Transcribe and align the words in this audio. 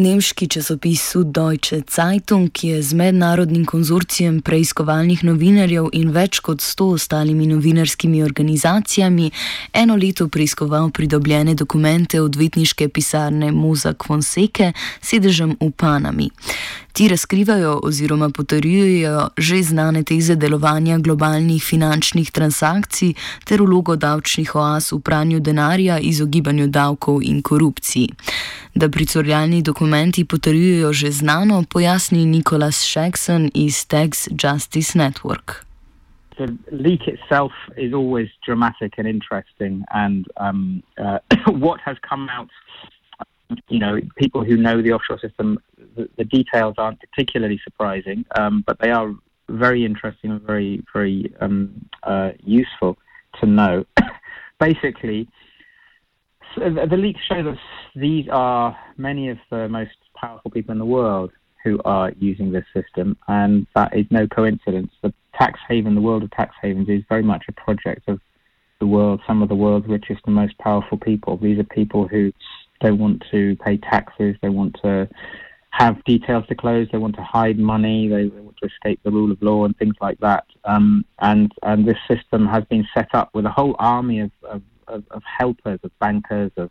Nemški 0.00 0.46
časopis 0.48 1.02
Süddeutsche 1.12 1.82
Zeitung 1.90 2.48
je 2.62 2.82
z 2.82 2.94
mednarodnim 2.96 3.66
konzorcijem 3.68 4.38
preiskovalnih 4.40 5.20
novinarjev 5.28 5.90
in 5.92 6.14
več 6.14 6.40
kot 6.40 6.64
sto 6.64 6.86
ostalimi 6.96 7.44
novinarskimi 7.50 8.22
organizacijami 8.24 9.28
eno 9.82 9.98
leto 10.00 10.28
preiskoval 10.28 10.88
pridobljene 10.96 11.54
dokumente 11.54 12.20
odvetniške 12.20 12.88
pisarne 12.88 13.52
Mozak 13.52 14.08
Fonseca 14.08 14.72
sedežem 15.02 15.56
v 15.60 15.70
Panami. 15.76 16.30
Ti 16.92 17.08
razkrivajo 17.08 17.80
oziroma 17.82 18.30
potrjujejo 18.30 19.28
že 19.36 19.62
znane 19.62 20.02
teze 20.02 20.34
delovanja 20.36 20.98
globalnih 20.98 21.62
finančnih 21.64 22.30
transakcij 22.30 23.14
ter 23.44 23.62
vlogo 23.62 23.96
davčnih 23.96 24.54
oaz 24.54 24.92
v 24.92 25.00
pranju 25.00 25.40
denarja, 25.40 25.98
izogibanju 25.98 26.66
davkov 26.66 27.22
in 27.22 27.42
korupciji. 27.42 28.08
Da 28.74 28.88
pricurljalni 28.88 29.62
dokumenti 29.90 30.24
potrjujejo 30.24 30.92
že 30.92 31.10
znano, 31.10 31.64
pojasni 31.66 32.22
Nikolas 32.26 32.78
Shackson 32.86 33.50
iz 33.54 33.86
Tax 33.86 34.28
Justice 34.30 34.98
Network. 34.98 35.66
The 36.38 36.46
leak 36.70 37.08
itself 37.08 37.52
is 37.76 37.92
always 37.92 38.28
dramatic 38.46 38.92
and 38.98 39.08
interesting, 39.08 39.82
and 39.90 40.26
um, 40.36 40.82
uh, 40.96 41.18
what 41.66 41.80
has 41.80 41.96
come 42.08 42.28
out, 42.30 42.48
you 43.68 43.80
know, 43.80 43.98
people 44.14 44.44
who 44.44 44.56
know 44.56 44.80
the 44.80 44.92
offshore 44.92 45.18
system, 45.18 45.58
the, 45.96 46.08
the 46.16 46.24
details 46.24 46.74
aren't 46.78 47.00
particularly 47.00 47.58
surprising, 47.64 48.24
um, 48.38 48.62
but 48.66 48.78
they 48.78 48.92
are 48.92 49.10
very 49.48 49.84
interesting 49.84 50.30
and 50.30 50.40
very, 50.40 50.82
very 50.92 51.32
um, 51.40 51.68
uh, 52.04 52.30
useful 52.44 52.96
to 53.40 53.46
know. 53.46 53.84
Basically, 54.60 55.26
so 56.54 56.60
the 56.70 56.96
leaks 56.96 57.22
show 57.26 57.42
that 57.42 57.58
these 57.94 58.26
are 58.30 58.76
many 58.96 59.28
of 59.28 59.38
the 59.50 59.68
most 59.68 59.96
powerful 60.14 60.50
people 60.50 60.72
in 60.72 60.78
the 60.78 60.84
world 60.84 61.30
who 61.64 61.80
are 61.84 62.12
using 62.18 62.52
this 62.52 62.64
system, 62.74 63.16
and 63.28 63.66
that 63.74 63.96
is 63.96 64.06
no 64.10 64.26
coincidence. 64.26 64.90
The 65.02 65.12
tax 65.38 65.60
haven, 65.68 65.94
the 65.94 66.00
world 66.00 66.22
of 66.22 66.30
tax 66.30 66.54
havens, 66.60 66.88
is 66.88 67.02
very 67.08 67.22
much 67.22 67.44
a 67.48 67.52
project 67.52 68.08
of 68.08 68.20
the 68.78 68.86
world, 68.86 69.20
some 69.26 69.42
of 69.42 69.48
the 69.48 69.54
world's 69.54 69.86
richest 69.86 70.22
and 70.26 70.34
most 70.34 70.56
powerful 70.58 70.98
people. 70.98 71.36
These 71.36 71.58
are 71.58 71.64
people 71.64 72.08
who 72.08 72.32
don't 72.80 72.98
want 72.98 73.22
to 73.30 73.56
pay 73.56 73.76
taxes, 73.76 74.36
they 74.40 74.48
want 74.48 74.78
to 74.82 75.08
have 75.72 76.02
details 76.04 76.46
to 76.48 76.54
close, 76.54 76.88
they 76.90 76.98
want 76.98 77.14
to 77.16 77.22
hide 77.22 77.58
money, 77.58 78.08
they, 78.08 78.28
they 78.28 78.40
want 78.40 78.56
to 78.62 78.68
escape 78.68 79.00
the 79.04 79.10
rule 79.10 79.30
of 79.30 79.40
law 79.42 79.66
and 79.66 79.76
things 79.76 79.94
like 80.00 80.18
that. 80.20 80.44
Um, 80.64 81.04
and 81.20 81.52
and 81.62 81.86
this 81.86 81.98
system 82.08 82.46
has 82.46 82.64
been 82.64 82.88
set 82.94 83.14
up 83.14 83.34
with 83.34 83.44
a 83.44 83.50
whole 83.50 83.76
army 83.78 84.20
of, 84.20 84.30
of 84.42 84.62
of, 84.90 85.04
of 85.10 85.22
helpers, 85.22 85.80
of 85.82 85.90
bankers, 86.00 86.50
of, 86.56 86.70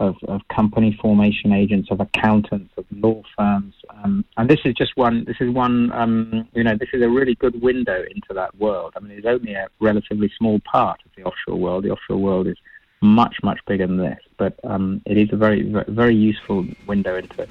of, 0.00 0.16
of 0.28 0.40
company 0.48 0.96
formation 1.00 1.52
agents, 1.52 1.90
of 1.90 2.00
accountants, 2.00 2.72
of 2.76 2.84
law 2.90 3.22
firms, 3.36 3.74
um, 4.02 4.24
and 4.36 4.48
this 4.48 4.60
is 4.64 4.74
just 4.74 4.96
one. 4.96 5.24
This 5.24 5.36
is 5.40 5.50
one. 5.50 5.90
Um, 5.92 6.48
you 6.54 6.64
know, 6.64 6.76
this 6.76 6.90
is 6.92 7.02
a 7.02 7.08
really 7.08 7.34
good 7.34 7.60
window 7.62 8.02
into 8.02 8.34
that 8.34 8.56
world. 8.58 8.92
I 8.96 9.00
mean, 9.00 9.12
it's 9.12 9.26
only 9.26 9.54
a 9.54 9.68
relatively 9.80 10.30
small 10.36 10.60
part 10.60 11.00
of 11.04 11.10
the 11.16 11.24
offshore 11.24 11.56
world. 11.56 11.84
The 11.84 11.90
offshore 11.90 12.18
world 12.18 12.46
is 12.46 12.56
much, 13.00 13.36
much 13.42 13.60
bigger 13.66 13.86
than 13.86 13.98
this, 13.98 14.18
but 14.36 14.58
um, 14.64 15.02
it 15.06 15.16
is 15.16 15.28
a 15.32 15.36
very, 15.36 15.62
very 15.88 16.14
useful 16.14 16.66
window 16.86 17.16
into 17.16 17.46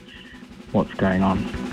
what's 0.71 0.93
going 0.95 1.23
on. 1.23 1.64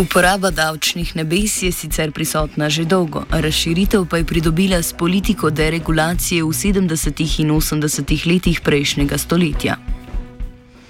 Uporaba 0.00 0.48
davčnih 0.50 1.16
nebes 1.16 1.62
je 1.62 1.68
sicer 1.72 2.08
prisotna 2.12 2.68
že 2.72 2.84
dolgo, 2.88 3.20
razširitev 3.28 4.08
pa 4.10 4.16
je 4.16 4.24
pridobila 4.24 4.80
s 4.82 4.96
politiko 4.96 5.50
deregulacije 5.50 6.40
v 6.40 6.48
70. 6.48 7.20
in 7.44 7.50
80. 7.52 8.08
letih 8.32 8.60
prejšnjega 8.64 9.18
stoletja. 9.18 9.76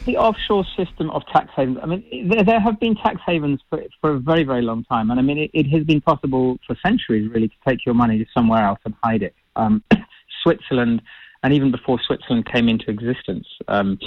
The 0.07 0.15
offshore 0.15 0.63
system 0.79 1.11
of 1.11 1.27
tax 1.35 1.51
havens. 1.57 1.79
I 1.83 1.87
mean, 1.91 2.03
there 2.47 2.61
have 2.61 2.79
been 2.79 2.95
tax 2.95 3.19
havens 3.27 3.59
for, 3.69 3.83
for 4.01 4.11
a 4.15 4.21
very, 4.31 4.45
very 4.45 4.63
long 4.63 4.85
time. 4.87 5.11
And 5.11 5.19
I 5.19 5.23
mean, 5.27 5.39
it, 5.39 5.51
it 5.53 5.67
has 5.75 5.83
been 5.83 6.01
possible 6.01 6.59
for 6.67 6.77
centuries, 6.79 7.27
really, 7.35 7.49
to 7.49 7.59
take 7.67 7.85
your 7.85 7.97
money 7.99 8.17
to 8.23 8.27
somewhere 8.31 8.63
else 8.63 8.79
and 8.85 8.95
hide 9.03 9.23
it. 9.23 9.35
Um, 9.57 9.83
Switzerland, 10.43 11.03
and 11.43 11.53
even 11.53 11.73
before 11.73 11.99
Switzerland 11.99 12.47
came 12.47 12.69
into 12.69 12.87
existence 12.91 13.47
um, 13.67 13.99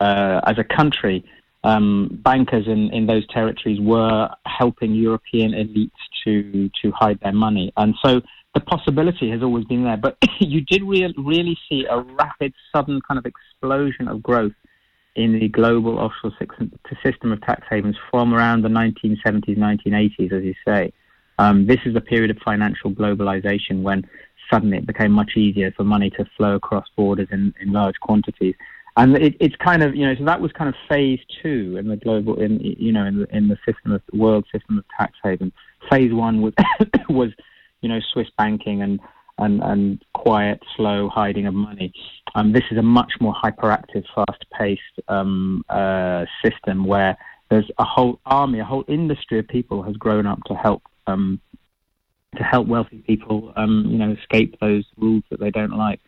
uh, 0.00 0.40
as 0.46 0.58
a 0.58 0.64
country, 0.64 1.24
um, 1.64 2.20
bankers 2.22 2.66
in, 2.66 2.90
in 2.92 3.06
those 3.06 3.26
territories 3.28 3.78
were 3.80 4.28
helping 4.46 4.94
European 4.94 5.52
elites 5.52 5.90
to 6.24 6.70
to 6.82 6.90
hide 6.92 7.18
their 7.20 7.32
money, 7.32 7.72
and 7.76 7.94
so 8.04 8.20
the 8.54 8.60
possibility 8.60 9.30
has 9.30 9.42
always 9.42 9.64
been 9.64 9.84
there. 9.84 9.96
But 9.96 10.16
you 10.40 10.60
did 10.60 10.82
re- 10.82 11.14
really 11.16 11.58
see 11.68 11.86
a 11.88 12.00
rapid, 12.00 12.54
sudden 12.72 13.00
kind 13.06 13.18
of 13.18 13.26
explosion 13.26 14.08
of 14.08 14.22
growth 14.22 14.52
in 15.16 15.38
the 15.38 15.48
global 15.48 15.98
offshore 15.98 16.32
system 17.02 17.32
of 17.32 17.40
tax 17.42 17.66
havens 17.68 17.96
from 18.10 18.32
around 18.32 18.62
the 18.62 18.68
1970s, 18.68 19.58
1980s, 19.58 20.32
as 20.32 20.44
you 20.44 20.54
say. 20.66 20.92
Um, 21.38 21.66
this 21.66 21.78
is 21.84 21.96
a 21.96 22.00
period 22.00 22.30
of 22.30 22.38
financial 22.44 22.92
globalization 22.92 23.82
when 23.82 24.08
suddenly 24.50 24.78
it 24.78 24.86
became 24.86 25.12
much 25.12 25.32
easier 25.36 25.72
for 25.72 25.84
money 25.84 26.10
to 26.10 26.24
flow 26.36 26.54
across 26.54 26.86
borders 26.96 27.28
in, 27.30 27.52
in 27.60 27.72
large 27.72 27.96
quantities 28.00 28.54
and 28.98 29.16
it, 29.16 29.36
it's 29.38 29.54
kind 29.56 29.82
of 29.82 29.94
you 29.94 30.04
know 30.04 30.14
so 30.16 30.24
that 30.24 30.40
was 30.40 30.52
kind 30.52 30.68
of 30.68 30.74
phase 30.88 31.20
two 31.40 31.76
in 31.78 31.88
the 31.88 31.96
global 31.96 32.38
in 32.40 32.58
you 32.60 32.92
know 32.92 33.06
in 33.06 33.20
the 33.20 33.36
in 33.36 33.48
the 33.48 33.56
system 33.64 33.92
of 33.92 34.02
world 34.12 34.44
system 34.52 34.78
of 34.78 34.84
tax 34.98 35.14
haven. 35.22 35.52
Phase 35.88 36.12
one 36.12 36.42
was 36.42 36.52
was 37.08 37.30
you 37.80 37.88
know 37.88 38.00
Swiss 38.12 38.28
banking 38.36 38.82
and 38.82 39.00
and 39.38 39.62
and 39.62 40.04
quiet, 40.14 40.60
slow 40.76 41.08
hiding 41.08 41.46
of 41.46 41.54
money. 41.54 41.92
Um, 42.34 42.52
this 42.52 42.64
is 42.72 42.78
a 42.78 42.82
much 42.82 43.12
more 43.20 43.34
hyperactive, 43.34 44.04
fast-paced 44.14 44.82
um, 45.06 45.64
uh, 45.68 46.26
system 46.44 46.84
where 46.84 47.16
there's 47.50 47.70
a 47.78 47.84
whole 47.84 48.20
army, 48.26 48.58
a 48.58 48.64
whole 48.64 48.84
industry 48.88 49.38
of 49.38 49.46
people 49.48 49.82
has 49.84 49.96
grown 49.96 50.26
up 50.26 50.42
to 50.44 50.54
help 50.54 50.82
um, 51.06 51.40
to 52.36 52.42
help 52.42 52.66
wealthy 52.66 52.98
people, 53.06 53.52
um, 53.56 53.86
you 53.88 53.96
know, 53.96 54.10
escape 54.10 54.58
those 54.60 54.84
rules 54.98 55.22
that 55.30 55.38
they 55.38 55.50
don't 55.50 55.76
like 55.76 56.00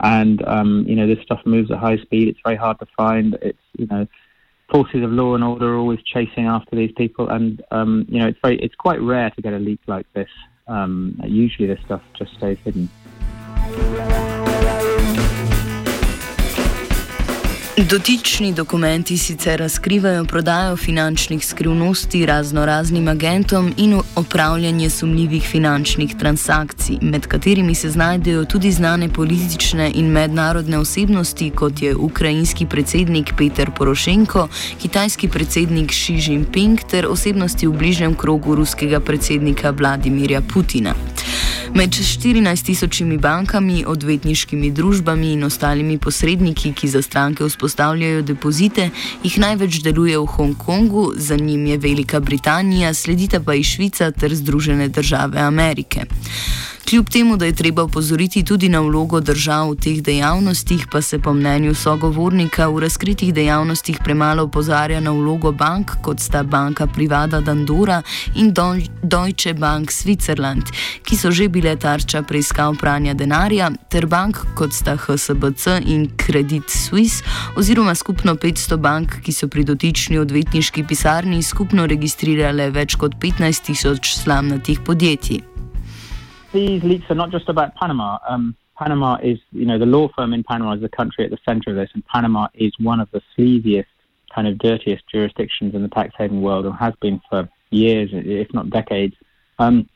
and 0.00 0.46
um, 0.46 0.84
you 0.86 0.94
know 0.94 1.06
this 1.06 1.22
stuff 1.22 1.40
moves 1.44 1.70
at 1.70 1.78
high 1.78 1.98
speed. 1.98 2.28
It's 2.28 2.40
very 2.44 2.56
hard 2.56 2.78
to 2.80 2.86
find. 2.96 3.36
It's 3.42 3.58
you 3.76 3.86
know 3.86 4.06
forces 4.70 5.02
of 5.02 5.10
law 5.10 5.34
and 5.34 5.42
order 5.42 5.74
are 5.74 5.78
always 5.78 6.02
chasing 6.02 6.46
after 6.46 6.76
these 6.76 6.92
people, 6.96 7.28
and 7.28 7.62
um, 7.70 8.06
you 8.08 8.20
know 8.20 8.28
it's 8.28 8.38
very 8.42 8.58
it's 8.58 8.74
quite 8.74 9.00
rare 9.00 9.30
to 9.30 9.42
get 9.42 9.52
a 9.52 9.58
leak 9.58 9.80
like 9.86 10.06
this. 10.12 10.30
Um, 10.66 11.20
usually 11.24 11.66
this 11.66 11.80
stuff 11.84 12.02
just 12.18 12.34
stays 12.34 12.58
hidden. 12.64 12.88
Dotični 17.78 18.52
dokumenti 18.52 19.18
sicer 19.18 19.58
razkrivajo 19.58 20.24
prodajo 20.24 20.76
finančnih 20.76 21.46
skrivnosti 21.46 22.26
razno 22.26 22.66
raznim 22.66 23.08
agentom 23.08 23.72
in 23.76 24.00
opravljanje 24.16 24.90
sumljivih 24.90 25.42
finančnih 25.50 26.14
transakcij, 26.18 26.96
med 27.02 27.26
katerimi 27.26 27.74
se 27.74 27.90
znajdejo 27.90 28.44
tudi 28.44 28.72
znane 28.72 29.08
politične 29.08 29.92
in 29.94 30.06
mednarodne 30.06 30.78
osebnosti, 30.78 31.50
kot 31.50 31.82
je 31.82 31.96
ukrajinski 31.96 32.66
predsednik 32.66 33.32
Peter 33.36 33.70
Porošenko, 33.76 34.48
kitajski 34.82 35.28
predsednik 35.28 35.90
Xi 35.90 36.12
Jinping 36.12 36.78
ter 36.90 37.06
osebnosti 37.06 37.66
v 37.66 37.72
bližnjem 37.72 38.14
krogu 38.14 38.54
ruskega 38.54 39.00
predsednika 39.00 39.70
Vladimirja 39.70 40.40
Putina. 40.54 40.94
Med 41.74 41.90
14 41.92 42.64
tisočimi 42.64 43.18
bankami, 43.18 43.84
odvetniškimi 43.86 44.70
družbami 44.70 45.32
in 45.32 45.44
ostalimi 45.44 45.98
posredniki, 45.98 46.72
ki 46.72 46.88
za 46.88 47.02
stranke 47.02 47.44
vzpostavljajo 47.44 48.22
depozite, 48.22 48.90
jih 49.22 49.38
največ 49.38 49.82
deluje 49.84 50.18
v 50.18 50.26
Hongkongu, 50.26 51.12
za 51.16 51.36
njim 51.36 51.66
je 51.66 51.78
Velika 51.78 52.20
Britanija, 52.20 52.94
sledita 52.94 53.40
pa 53.40 53.54
i 53.54 53.64
Švica 53.64 54.10
ter 54.10 54.34
Združene 54.34 54.88
države 54.88 55.40
Amerike. 55.40 56.04
Kljub 56.88 57.08
temu, 57.08 57.36
da 57.36 57.44
je 57.44 57.52
treba 57.52 57.82
upozoriti 57.82 58.44
tudi 58.44 58.68
na 58.68 58.80
vlogo 58.80 59.20
držav 59.20 59.70
v 59.70 59.76
teh 59.76 59.98
dejavnostih, 60.02 60.86
pa 60.92 61.02
se 61.02 61.18
po 61.18 61.34
mnenju 61.34 61.74
sogovornika 61.74 62.68
v 62.68 62.80
razkritih 62.80 63.34
dejavnostih 63.34 63.98
premalo 64.04 64.42
opozarja 64.42 65.00
na 65.00 65.10
vlogo 65.10 65.52
bank, 65.52 65.90
kot 66.02 66.20
sta 66.20 66.42
banka 66.42 66.86
Privada 66.86 67.40
Dandora 67.40 68.02
in 68.34 68.54
Deutsche 69.02 69.54
Bank 69.54 69.92
Switzerland, 69.92 70.72
ki 71.04 71.16
so 71.16 71.30
že 71.30 71.48
bile 71.48 71.76
tarča 71.76 72.22
preiskav 72.22 72.78
pranja 72.80 73.14
denarja, 73.14 73.68
ter 73.90 74.06
bank, 74.06 74.40
kot 74.56 74.72
sta 74.72 74.96
HSBC 74.96 75.84
in 75.84 76.08
Credit 76.16 76.70
Suisse, 76.70 77.24
oziroma 77.56 77.94
skupno 77.94 78.34
500 78.34 78.76
bank, 78.76 79.20
ki 79.20 79.32
so 79.32 79.48
pri 79.48 79.64
dotični 79.64 80.18
odvetniški 80.18 80.86
pisarni 80.88 81.42
skupno 81.42 81.86
registrirale 81.86 82.70
več 82.70 82.96
kot 82.96 83.20
15 83.20 83.68
tisoč 83.68 84.16
slamnatih 84.24 84.80
podjetij. 84.80 85.47
These 86.52 86.82
leaks 86.82 87.10
are 87.10 87.14
not 87.14 87.30
just 87.30 87.48
about 87.48 87.74
Panama. 87.76 88.18
Um, 88.28 88.56
Panama 88.76 89.16
is, 89.22 89.38
you 89.52 89.66
know, 89.66 89.78
the 89.78 89.86
law 89.86 90.08
firm 90.16 90.32
in 90.32 90.44
Panama 90.44 90.72
is 90.74 90.80
the 90.80 90.88
country 90.88 91.24
at 91.24 91.30
the 91.30 91.38
center 91.44 91.70
of 91.70 91.76
this, 91.76 91.90
and 91.94 92.06
Panama 92.06 92.48
is 92.54 92.72
one 92.78 93.00
of 93.00 93.10
the 93.10 93.20
sleaziest 93.36 93.86
kind 94.34 94.46
of 94.46 94.58
dirtiest 94.58 95.04
jurisdictions 95.10 95.74
in 95.74 95.82
the 95.82 95.88
tax 95.88 96.14
haven 96.16 96.42
world 96.42 96.66
and 96.66 96.74
has 96.76 96.94
been 97.00 97.20
for 97.28 97.48
years, 97.70 98.10
if 98.12 98.52
not 98.54 98.70
decades. 98.70 99.14
Um, 99.58 99.88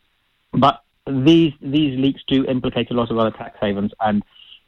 but 0.52 0.82
these 1.06 1.52
these 1.60 1.98
leaks 1.98 2.22
do 2.26 2.44
implicate 2.44 2.90
a 2.90 2.94
lot 2.94 3.10
of 3.10 3.18
other 3.18 3.30
tax 3.30 3.56
havens, 3.60 3.92
and 4.00 4.22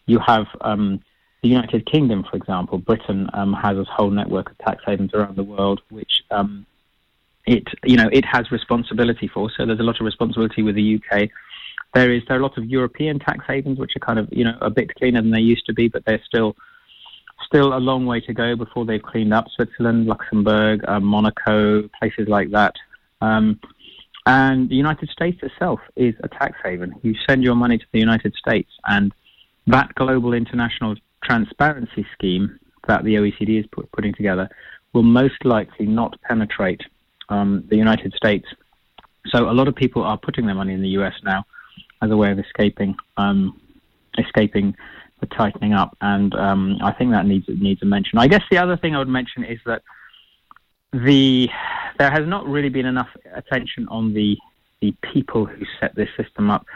you 0.06 0.19
have 0.19 0.46
um, 0.60 1.00
the 1.42 1.48
United 1.48 1.86
Kingdom, 1.90 2.25
for 2.28 2.36
example. 2.36 2.78
Britain 2.78 3.28
um, 3.32 3.52
has 3.52 3.76
a 3.76 3.84
whole 3.84 4.10
network 4.10 4.50
of 4.50 4.58
tax 4.58 4.82
havens 4.86 5.12
around 5.12 5.36
the 5.36 5.44
world, 5.44 5.81
which 5.90 6.22
um, 6.31 6.66
it 7.46 7.64
you 7.84 7.96
know 7.96 8.08
it 8.12 8.25
has 8.25 8.50
responsibility 8.50 9.28
for. 9.28 9.50
So 9.56 9.66
there's 9.66 9.81
a 9.81 9.84
lot 9.84 10.00
of 10.00 10.06
responsibility 10.06 10.62
with 10.62 10.75
the 10.75 11.00
UK. 11.00 11.28
There 11.94 12.12
is 12.12 12.23
there 12.26 12.38
are 12.38 12.41
lots 12.41 12.58
of 12.58 12.64
European 12.64 13.19
tax 13.20 13.44
havens 13.46 13.79
which 13.79 13.93
are 13.96 14.00
kind 14.00 14.19
of 14.19 14.29
you 14.32 14.44
know 14.44 14.58
a 14.61 14.70
bit 14.70 14.94
cleaner 14.96 15.23
than 15.23 15.31
they 15.31 15.41
used 15.41 15.67
to 15.67 15.73
be, 15.73 15.88
but 15.88 16.05
they're 16.05 16.23
still 16.26 16.56
still 17.46 17.76
a 17.76 17.79
long 17.79 18.05
way 18.05 18.20
to 18.20 18.35
go 18.35 18.56
before 18.56 18.85
they've 18.85 19.02
cleaned 19.02 19.32
up 19.32 19.46
Switzerland, 19.55 20.06
Luxembourg, 20.06 20.81
uh, 20.88 20.99
Monaco, 20.99 21.88
places 22.00 22.26
like 22.29 22.50
that. 22.50 22.75
Um, 23.20 23.61
and 24.26 24.69
the 24.69 24.75
United 24.75 25.08
States 25.11 25.38
itself 25.43 25.81
is 25.96 26.14
a 26.23 26.29
tax 26.29 26.56
haven. 26.64 26.94
You 27.02 27.14
send 27.29 27.44
your 27.44 27.55
money 27.55 27.79
to 27.79 27.85
the 27.93 28.00
United 28.00 28.35
States, 28.35 28.70
and 28.87 29.12
that 29.67 29.94
global 29.94 30.35
international 30.35 30.96
transparency 31.23 32.06
scheme 32.12 32.58
that 32.88 33.05
the 33.05 33.14
OECD 33.14 33.61
is 33.61 33.67
put, 33.70 33.91
putting 33.93 34.14
together 34.14 34.49
will 34.93 35.02
most 35.02 35.44
likely 35.44 35.87
not 35.87 36.20
penetrate 36.23 36.82
um, 37.29 37.64
the 37.69 37.76
United 37.76 38.14
States. 38.14 38.46
So 39.26 39.50
a 39.50 39.52
lot 39.52 39.69
of 39.69 39.75
people 39.75 40.02
are 40.02 40.19
putting 40.19 40.46
their 40.46 40.55
money 40.55 40.75
in 40.75 40.82
the 40.82 40.91
US 41.00 41.14
now 41.23 41.44
as 42.05 42.11
a 42.11 42.17
way 42.17 42.31
of 42.31 42.39
escaping 42.39 42.95
um, 43.17 43.61
escaping 44.19 44.77
the 45.21 45.27
tightening 45.27 45.73
up, 45.73 45.97
and 46.01 46.35
um, 46.35 46.79
I 46.83 46.93
think 46.93 47.11
that 47.12 47.27
needs 47.27 47.47
needs 47.49 47.83
a 47.83 47.87
mention. 47.87 48.19
I 48.19 48.29
guess 48.29 48.43
the 48.51 48.59
other 48.59 48.77
thing 48.77 48.95
I 48.95 48.99
would 48.99 49.09
mention 49.09 49.45
is 49.45 49.59
that 49.67 49.83
the 50.93 51.49
there 51.99 52.11
has 52.11 52.27
not 52.27 52.47
really 52.47 52.69
been 52.69 52.87
enough 52.87 53.09
attention 53.35 53.89
on 53.89 54.15
the 54.15 54.37
the 54.81 54.95
people 55.12 55.47
who 55.47 55.65
set 55.81 55.95
this 55.95 56.09
system 56.17 56.51
up. 56.51 56.67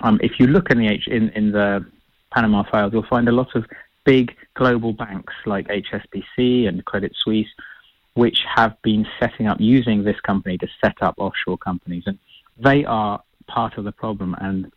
Um, 0.00 0.18
if 0.22 0.32
you 0.38 0.46
look 0.46 0.70
in 0.70 0.78
the 0.78 0.88
H, 0.88 1.06
in, 1.08 1.28
in 1.30 1.52
the 1.52 1.84
Panama 2.32 2.62
files, 2.70 2.92
you'll 2.92 3.06
find 3.06 3.28
a 3.28 3.32
lot 3.32 3.54
of 3.54 3.66
big 4.04 4.34
global 4.54 4.92
banks 4.92 5.34
like 5.44 5.68
HSBC 5.68 6.68
and 6.68 6.84
Credit 6.84 7.12
Suisse, 7.22 7.48
which 8.14 8.40
have 8.54 8.80
been 8.82 9.06
setting 9.20 9.48
up 9.48 9.60
using 9.60 10.04
this 10.04 10.18
company 10.20 10.56
to 10.58 10.68
set 10.82 10.94
up 11.02 11.14
offshore 11.18 11.58
companies, 11.58 12.04
and 12.06 12.18
they 12.56 12.84
are 12.84 13.22
part 13.48 13.76
of 13.76 13.84
the 13.84 13.92
problem. 13.92 14.34
And 14.40 14.70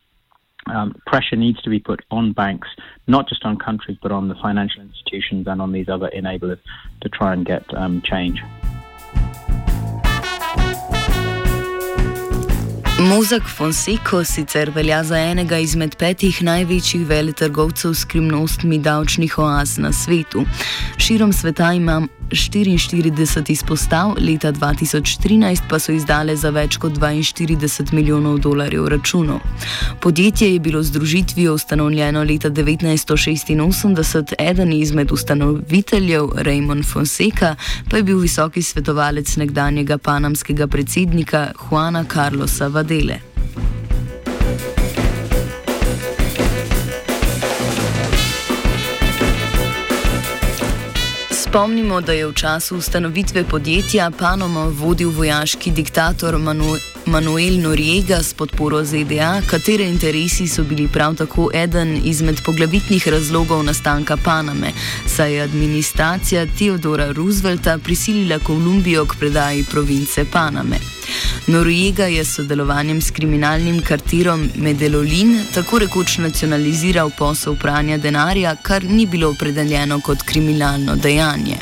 um, 0.76 0.96
pressure 1.06 1.36
needs 1.36 1.62
to 1.62 1.70
be 1.70 1.80
put 1.80 2.02
on 2.10 2.34
banks, 2.34 2.70
not 3.08 3.30
just 3.30 3.46
on 3.46 3.58
countries, 3.58 3.98
but 4.02 4.12
on 4.12 4.28
the 4.28 4.36
financial 4.36 4.82
institutions 4.82 5.48
and 5.48 5.62
on 5.62 5.72
these 5.72 5.90
other 5.90 6.10
enablers 6.16 6.60
to 7.02 7.10
try 7.10 7.34
and 7.34 7.46
get 7.46 7.64
um, 7.74 8.02
change. 8.02 8.42
Mozak 13.02 13.44
Fonseco 13.58 14.24
sicer 14.24 14.70
velja 14.70 15.04
za 15.04 15.18
enega 15.18 15.58
izmed 15.58 15.96
petih 15.98 16.44
največjih 16.44 17.08
veletrgovcev 17.10 17.94
s 17.94 18.04
skrivnostmi 18.06 18.78
davčnih 18.80 19.40
oaz 19.40 19.78
na 19.82 19.90
svetu. 19.92 20.46
Širom 20.98 21.34
sveta 21.34 21.74
ima 21.74 22.02
44 22.32 23.52
izpostav, 23.52 24.14
leta 24.20 24.52
2013 24.52 25.62
pa 25.70 25.80
so 25.80 25.92
izdale 25.92 26.36
za 26.36 26.50
več 26.50 26.78
kot 26.78 26.94
42 26.94 27.94
milijonov 27.94 28.40
dolarjev 28.40 28.88
računov. 28.88 29.40
Podjetje 30.00 30.54
je 30.54 30.60
bilo 30.60 30.84
z 30.84 30.92
družitvijo 30.92 31.54
ustanovljeno 31.54 32.24
leta 32.24 32.50
1986, 32.50 34.34
eden 34.40 34.74
izmed 34.74 35.12
ustanoviteljev, 35.12 36.30
Raymond 36.36 36.86
Fonseca, 36.92 37.56
pa 37.90 37.98
je 37.98 38.04
bil 38.04 38.20
visoki 38.20 38.62
svetovalec 38.64 39.36
nekdanjega 39.38 39.98
panamskega 39.98 40.68
predsednika 40.68 41.52
Juana 41.70 42.06
Carlosa 42.14 42.68
Vadele. 42.68 43.20
Spomnimo, 51.52 52.02
da 52.02 52.14
je 52.14 52.28
v 52.28 52.34
času 52.34 52.78
ustanovitve 52.78 53.44
podjetja 53.44 54.12
Panama 54.12 54.72
vodil 54.72 55.10
vojaški 55.10 55.72
diktator 55.72 56.38
Manu 56.38 56.78
Manuel 57.06 57.60
Noriega 57.60 58.24
s 58.24 58.34
podporo 58.34 58.84
ZDA, 58.84 59.42
katere 59.50 59.84
interesi 59.84 60.48
so 60.48 60.64
bili 60.64 60.88
prav 60.88 61.16
tako 61.16 61.50
eden 61.54 62.00
izmed 62.06 62.40
poglavitnih 62.46 63.08
razlogov 63.08 63.64
nastanka 63.64 64.18
Paname, 64.18 64.72
saj 65.08 65.34
je 65.34 65.42
administracija 65.42 66.46
Theodora 66.58 67.12
Roosevelta 67.12 67.78
prisilila 67.78 68.40
Kolumbijo 68.40 69.06
k 69.06 69.16
predaji 69.20 69.64
province 69.64 70.26
Paname. 70.32 71.01
Noriega 71.48 72.06
je 72.06 72.26
s 72.26 72.36
sodelovanjem 72.36 73.02
s 73.02 73.12
kriminalnim 73.12 73.82
kartirom 73.82 74.50
Medelolin 74.56 75.40
tako 75.54 75.80
rekoč 75.80 76.18
nacionaliziral 76.18 77.12
posel 77.18 77.56
pranja 77.56 77.98
denarja, 77.98 78.56
kar 78.56 78.84
ni 78.84 79.06
bilo 79.06 79.30
opredeljeno 79.30 80.02
kot 80.02 80.22
kriminalno 80.22 80.96
dejanje. 80.96 81.58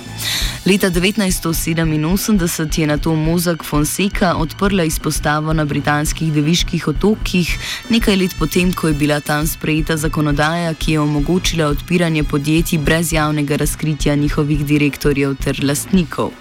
Leta 0.66 0.90
1987 0.90 2.80
je 2.80 2.88
na 2.88 2.98
to 2.98 3.16
Mozak 3.16 3.64
Fonseca 3.64 4.36
odprla 4.36 4.84
izpostavo 4.84 5.54
na 5.54 5.66
britanskih 5.66 6.34
deviških 6.34 6.88
otokih, 6.88 7.58
nekaj 7.90 8.16
let 8.16 8.36
potem, 8.40 8.74
ko 8.74 8.88
je 8.88 8.94
bila 8.94 9.20
tam 9.20 9.48
sprejeta 9.48 9.98
zakonodaja, 9.98 10.74
ki 10.74 10.92
je 10.92 11.00
omogočila 11.00 11.68
odpiranje 11.68 12.24
podjetij 12.24 12.80
brez 12.80 13.14
javnega 13.14 13.56
razkritja 13.56 14.16
njihovih 14.16 14.66
direktorjev 14.66 15.36
ter 15.36 15.60
lastnikov. 15.64 16.32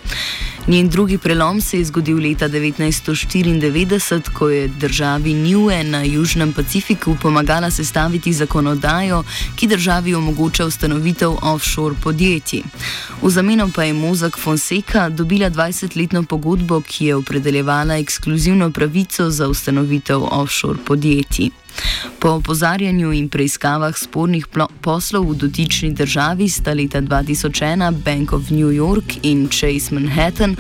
Njen 0.69 0.89
drugi 0.89 1.19
prelom 1.19 1.61
se 1.61 1.79
je 1.79 1.85
zgodil 1.85 2.19
leta 2.21 2.49
1994, 2.49 4.33
ko 4.33 4.49
je 4.49 4.69
državi 4.69 5.35
Niue 5.35 5.85
na 5.85 6.03
Južnem 6.03 6.53
Pacifiku 6.53 7.17
pomagala 7.23 7.71
sestaviti 7.71 8.33
zakonodajo, 8.33 9.23
ki 9.57 9.67
državi 9.67 10.15
omogoča 10.15 10.67
ustanovitev 10.67 11.37
offshore 11.43 11.95
podjetij. 12.03 12.63
V 13.23 13.31
zameno 13.31 13.71
pa 13.75 13.85
je 13.85 13.93
Mozak 13.93 14.39
Fonseca 14.39 15.09
dobila 15.09 15.51
20-letno 15.51 16.23
pogodbo, 16.23 16.81
ki 16.81 17.07
je 17.07 17.17
opredeljevala 17.17 17.97
ekskluzivno 17.97 18.71
pravico 18.71 19.31
za 19.31 19.49
ustanovitev 19.49 20.21
offshore 20.31 20.79
podjetij. 20.87 21.51
Po 22.19 22.29
opozarjanju 22.29 23.13
in 23.13 23.29
preiskavah 23.29 23.95
spornih 23.99 24.47
poslov 24.83 25.29
v 25.31 25.35
dotični 25.39 25.93
državi 25.95 26.49
sta 26.49 26.75
leta 26.75 27.01
2001 27.01 28.03
Bank 28.05 28.33
of 28.33 28.51
New 28.51 28.73
York 28.75 29.23
in 29.23 29.47
Chase 29.49 29.95
Manhattan 29.95 30.57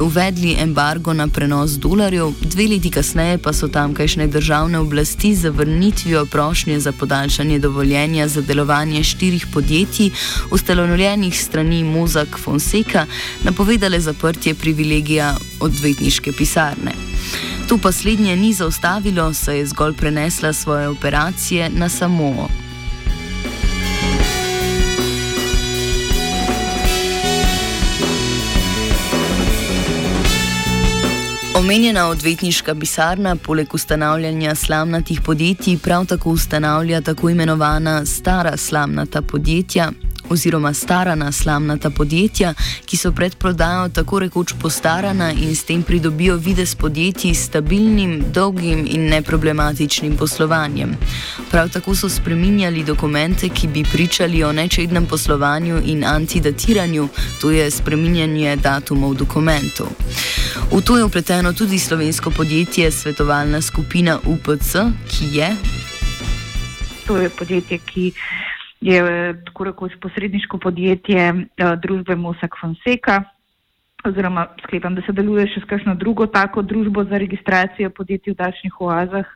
uvedli 0.00 0.56
embargo 0.58 1.12
na 1.12 1.28
prenos 1.28 1.78
dolarjev, 1.78 2.34
dve 2.40 2.66
leti 2.68 2.90
kasneje 2.90 3.38
pa 3.38 3.52
so 3.52 3.68
tamkajšnje 3.68 4.26
državne 4.26 4.78
oblasti 4.78 5.34
z 5.34 5.50
vrnitvijo 5.50 6.26
prošnje 6.26 6.80
za 6.80 6.92
podaljšanje 6.92 7.58
dovoljenja 7.58 8.28
za 8.28 8.40
delovanje 8.40 9.04
štirih 9.04 9.46
podjetij, 9.54 10.10
ustanovljenih 10.50 11.42
strani 11.42 11.84
Mozak 11.84 12.38
Fonseca, 12.38 13.06
napovedale 13.44 14.00
zaprtje 14.00 14.54
privilegija 14.54 15.36
odvetniške 15.60 16.32
pisarne. 16.32 17.11
To 17.68 17.78
pa 17.78 17.92
slednje 17.92 18.36
ni 18.36 18.52
zaustavilo, 18.52 19.34
saj 19.34 19.58
je 19.58 19.66
zgolj 19.66 19.94
prenesla 19.96 20.52
svoje 20.52 20.88
operacije 20.88 21.70
na 21.70 21.88
samo. 21.88 22.48
Omenjena 31.62 32.08
odvetniška 32.08 32.74
pisarna 32.74 33.36
poleg 33.36 33.74
ustanavljanja 33.74 34.54
slamnatih 34.54 35.20
podjetij 35.20 35.78
prav 35.78 36.06
tako 36.06 36.30
ustanavlja 36.30 37.00
tako 37.00 37.30
imenovana 37.30 38.06
stara 38.06 38.56
slamnata 38.56 39.22
podjetja, 39.22 39.92
oziroma 40.32 40.74
starana 40.74 41.32
slamnata 41.32 41.90
podjetja, 41.90 42.54
ki 42.84 42.96
so 42.96 43.12
pred 43.12 43.36
prodajo 43.36 43.88
tako 43.88 44.18
rekoč 44.18 44.54
postarana 44.62 45.30
in 45.32 45.56
s 45.56 45.64
tem 45.68 45.82
pridobijo 45.82 46.36
vides 46.36 46.74
podjetij 46.74 47.34
s 47.34 47.46
stabilnim, 47.46 48.24
dolgim 48.32 48.86
in 48.88 49.08
neproblematičnim 49.10 50.16
poslovanjem. 50.16 50.96
Prav 51.50 51.68
tako 51.68 51.94
so 51.94 52.08
spreminjali 52.08 52.84
dokumente, 52.84 53.48
ki 53.48 53.68
bi 53.68 53.84
pričali 53.84 54.44
o 54.44 54.52
nečednem 54.52 55.06
poslovanju 55.06 55.82
in 55.84 56.04
antidatiranju, 56.04 57.08
to 57.40 57.50
je 57.50 57.70
spreminjanje 57.70 58.56
datumov 58.56 59.14
dokumentov. 59.14 59.88
V 60.72 60.80
to 60.80 60.96
je 60.96 61.04
upleteno 61.04 61.52
tudi 61.52 61.78
slovensko 61.78 62.30
podjetje 62.30 62.90
Svetovalna 62.90 63.60
skupina 63.60 64.18
UPC, 64.26 64.72
ki 65.08 65.36
je. 65.36 65.56
To 67.06 67.16
je 67.16 67.28
podjetje, 67.28 67.78
ki 67.78 68.12
je 68.82 68.98
eh, 68.98 69.34
tako 69.46 69.64
rekoč 69.70 69.94
posredniško 70.02 70.58
podjetje 70.58 71.32
uh, 71.32 71.72
družbe 71.82 72.16
Mosak 72.16 72.56
Fonseca, 72.60 73.22
oziroma 74.04 74.48
sklepam, 74.64 74.96
da 74.98 75.04
se 75.06 75.14
deluje 75.14 75.46
še 75.52 75.62
s 75.62 75.68
kakšno 75.70 75.94
drugo 75.94 76.26
tako 76.26 76.62
družbo 76.66 77.04
za 77.06 77.20
registracijo 77.22 77.92
podjetij 77.94 78.34
v 78.34 78.40
dačnih 78.42 78.80
oazah. 78.82 79.28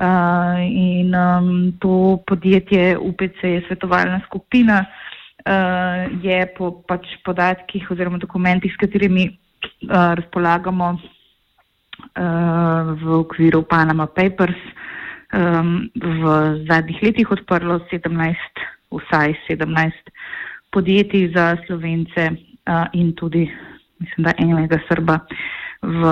Uh, 0.00 0.62
in 0.64 1.12
um, 1.18 1.72
to 1.82 2.22
podjetje 2.24 2.94
UPC 2.96 3.42
je 3.42 3.64
svetovalna 3.66 4.20
skupina, 4.24 4.84
uh, 4.86 6.06
je 6.22 6.38
po 6.56 6.70
pač 6.86 7.10
podatkih 7.26 7.90
oziroma 7.90 8.22
dokumentih, 8.22 8.72
s 8.72 8.80
katerimi 8.80 9.26
uh, 9.28 10.14
razpolagamo 10.16 10.92
uh, 10.94 11.02
v 13.02 13.18
okviru 13.18 13.66
Panama 13.66 14.06
Papers, 14.06 14.62
um, 15.32 15.90
v 15.94 16.22
zadnjih 16.68 17.02
letih 17.02 17.30
odprlo 17.30 17.80
17, 17.90 18.64
vsaj 18.90 19.34
17 19.48 20.14
podjetij 20.70 21.32
za 21.34 21.56
slovence 21.66 22.30
uh, 22.30 22.86
in 22.92 23.14
tudi, 23.14 23.50
mislim, 23.98 24.24
da 24.24 24.32
enega 24.38 24.78
Srba 24.88 25.18
v 25.82 26.02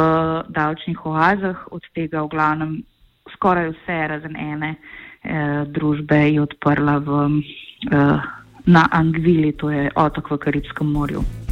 davčnih 0.49 1.07
oazah, 1.07 1.67
od 1.71 1.83
tega 1.95 2.23
v 2.25 2.33
glavnem 2.33 2.73
skoraj 3.35 3.69
vse 3.77 3.99
razen 4.09 4.37
ene 4.37 4.75
eh, 4.75 5.65
družbe 5.67 6.17
je 6.33 6.41
odprla 6.43 6.99
v, 6.99 7.43
eh, 7.93 8.17
na 8.67 8.89
Angvili, 8.93 9.53
to 9.53 9.71
je 9.71 9.91
otok 9.95 10.31
v 10.31 10.39
Karibskem 10.39 10.93
morju. 10.93 11.48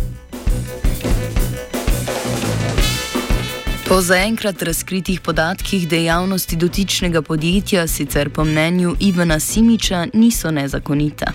Po 3.88 4.00
zaenkrat 4.02 4.62
razkritih 4.62 5.20
podatkih 5.22 5.88
dejavnosti 5.88 6.56
dotičnega 6.56 7.20
podjetja 7.22 7.86
sicer 7.86 8.30
po 8.34 8.44
mnenju 8.44 8.90
Ivana 9.00 9.38
Simiča 9.40 10.00
niso 10.14 10.50
nezakonita. 10.50 11.26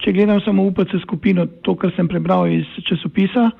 Če 0.00 0.12
gledam 0.12 0.40
samo 0.40 0.64
UPC 0.64 1.02
skupino, 1.02 1.44
to, 1.62 1.74
kar 1.76 1.92
sem 1.96 2.08
prebral 2.08 2.48
iz 2.48 2.64
časopisa, 2.88 3.50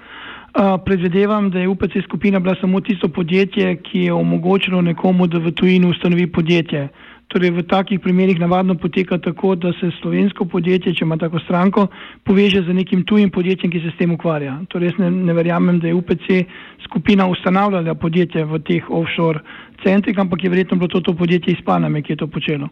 predvidevam, 0.87 1.51
da 1.51 1.59
je 1.59 1.69
UPC 1.69 2.01
skupina 2.05 2.41
bila 2.41 2.57
samo 2.61 2.81
tisto 2.81 3.09
podjetje, 3.09 3.77
ki 3.85 4.07
je 4.09 4.13
omogočilo 4.13 4.81
nekomu, 4.81 5.27
da 5.27 5.39
v 5.39 5.53
tujini 5.53 5.91
ustanovi 5.91 6.33
podjetje. 6.33 6.89
Torej, 7.33 7.49
v 7.57 7.63
takih 7.65 8.01
primerih 8.01 8.37
navadno 8.37 8.75
poteka 8.77 9.17
tako, 9.19 9.55
da 9.57 9.73
se 9.73 9.89
slovensko 10.03 10.45
podjetje, 10.45 10.93
če 10.95 11.07
ima 11.07 11.17
tako 11.17 11.41
stranko, 11.41 11.87
poveže 12.29 12.61
z 12.67 12.75
nekim 12.77 13.07
tujim 13.09 13.31
podjetjem, 13.33 13.73
ki 13.73 13.81
se 13.81 13.93
s 13.95 13.97
tem 13.97 14.13
ukvarja. 14.13 14.59
Torej, 14.69 14.93
jaz 14.93 15.01
ne, 15.01 15.09
ne 15.11 15.33
verjamem, 15.33 15.79
da 15.81 15.89
je 15.89 15.97
UPC 15.97 16.29
skupina 16.85 17.27
ustanavljala 17.33 17.95
podjetje 17.95 18.45
v 18.45 18.61
teh 18.69 18.91
offshore 18.91 19.41
centrih, 19.83 20.19
ampak 20.19 20.45
je 20.45 20.51
verjetno 20.53 20.77
bilo 20.77 20.93
to, 20.93 21.01
to 21.01 21.17
podjetje 21.17 21.57
iz 21.57 21.65
Paname, 21.65 22.03
ki 22.03 22.13
je 22.13 22.21
to 22.21 22.29
počelo. 22.29 22.69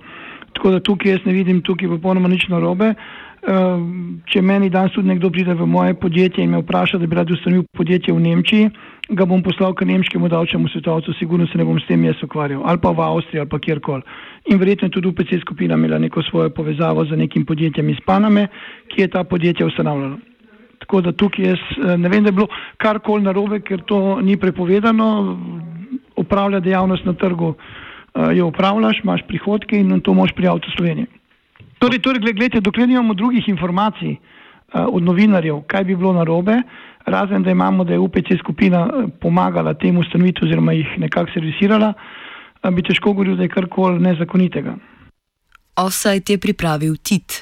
Tako 0.52 0.76
da 0.76 0.80
tukaj 0.80 1.12
jaz 1.12 1.24
ne 1.24 1.32
vidim 1.32 1.62
tukaj 1.64 1.88
popolnoma 1.96 2.28
nič 2.28 2.48
narobe. 2.52 2.92
Ehm, 2.92 3.29
če 3.40 4.42
meni 4.44 4.68
danes 4.68 4.92
tudi 4.92 5.08
nekdo 5.08 5.30
pride 5.32 5.54
v 5.56 5.66
moje 5.66 5.94
podjetje 5.96 6.44
in 6.44 6.50
me 6.50 6.60
vpraša, 6.60 6.98
da 7.00 7.06
bi 7.06 7.16
rad 7.16 7.30
ustanovil 7.30 7.64
podjetje 7.76 8.12
v 8.12 8.20
Nemčiji, 8.20 8.70
ga 9.16 9.24
bom 9.24 9.42
poslal 9.42 9.72
k 9.74 9.88
nemškemu 9.88 10.28
davčnemu 10.28 10.68
svetovcu, 10.68 11.14
sigurno 11.18 11.46
se 11.48 11.58
ne 11.58 11.64
bom 11.64 11.78
s 11.80 11.86
tem 11.88 12.04
jaz 12.04 12.20
ukvarjal, 12.22 12.62
ali 12.64 12.78
pa 12.78 12.92
v 12.92 13.00
Avstriji, 13.00 13.40
ali 13.40 13.48
pa 13.48 13.58
kjerkoli. 13.58 14.02
In 14.52 14.58
verjetno 14.60 14.88
je 14.88 14.96
tudi 14.96 15.08
UPC 15.08 15.40
skupina 15.40 15.74
imela 15.74 15.98
neko 15.98 16.22
svojo 16.22 16.50
povezavo 16.50 17.04
z 17.04 17.16
nekim 17.16 17.46
podjetjem 17.46 17.88
iz 17.90 18.00
Paname, 18.06 18.48
ki 18.88 19.00
je 19.02 19.08
ta 19.08 19.24
podjetje 19.24 19.66
ustanavljalo. 19.66 20.18
Tako 20.80 21.00
da 21.00 21.12
tukaj 21.12 21.44
jaz 21.44 21.58
eh, 21.60 21.96
ne 21.96 22.08
vem, 22.08 22.22
da 22.22 22.28
je 22.28 22.36
bilo 22.36 22.48
karkoli 22.76 23.24
narobe, 23.24 23.60
ker 23.60 23.80
to 23.86 24.20
ni 24.20 24.36
prepovedano, 24.36 25.38
upravlja 26.16 26.60
dejavnost 26.60 27.04
na 27.04 27.12
trgu, 27.12 27.54
eh, 27.54 28.36
jo 28.36 28.52
upravljaš, 28.52 29.00
imaš 29.04 29.24
prihodke 29.28 29.80
in 29.80 30.00
to 30.00 30.14
moš 30.14 30.32
prijaviti 30.36 30.68
v 30.68 30.76
Sloveniji. 30.76 31.19
Torej, 31.80 32.02
torej 32.04 32.20
gledajte, 32.20 32.60
dokler 32.60 32.88
nimamo 32.88 33.14
drugih 33.14 33.48
informacij 33.48 34.10
uh, 34.12 34.84
od 34.92 35.02
novinarjev, 35.02 35.62
kaj 35.66 35.84
bi 35.84 35.96
bilo 35.96 36.12
narobe, 36.12 36.58
razen 37.06 37.42
da 37.42 37.50
imamo, 37.50 37.84
da 37.84 37.92
je 37.92 37.98
UPC 37.98 38.36
skupina 38.38 38.82
eh, 38.84 39.06
pomagala 39.20 39.74
temu 39.74 40.00
ustanovitvi 40.00 40.46
oziroma 40.46 40.72
jih 40.72 40.98
nekako 40.98 41.32
servisirala, 41.32 41.94
uh, 42.62 42.70
bi 42.70 42.84
težko 42.84 43.12
govoril, 43.12 43.36
da 43.36 43.48
je 43.48 43.54
karkoli 43.54 44.00
nezakonitega. 44.00 44.76
Offside 45.76 46.36
je 46.36 46.38
pripravil 46.38 46.96
Tit. 47.02 47.40